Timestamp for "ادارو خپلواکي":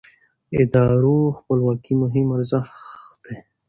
0.63-1.93